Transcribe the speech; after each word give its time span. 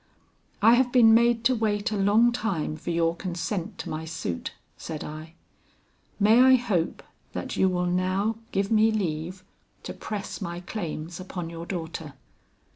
'I 0.63 0.73
have 0.73 0.91
been 0.91 1.13
made 1.13 1.43
to 1.43 1.53
wait 1.53 1.91
a 1.91 1.95
long 1.95 2.31
time 2.31 2.75
for 2.75 2.89
your 2.89 3.15
consent 3.15 3.77
to 3.77 3.89
my 3.91 4.03
suit,' 4.03 4.51
said 4.75 5.03
I; 5.03 5.35
'may 6.19 6.39
I 6.41 6.55
hope 6.55 7.03
that 7.33 7.55
you 7.55 7.69
will 7.69 7.85
now 7.85 8.37
give 8.51 8.71
me 8.71 8.89
leave 8.89 9.43
to 9.83 9.93
press 9.93 10.41
my 10.41 10.59
claims 10.61 11.19
upon 11.19 11.51
your 11.51 11.67
daughter?' 11.67 12.15